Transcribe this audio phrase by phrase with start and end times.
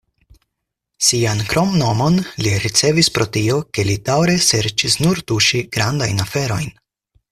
[1.07, 2.17] Sian kromnomon
[2.47, 6.79] li ricevis pro tio, ke li daŭre serĉis nur tuŝi "grandajn aferojn".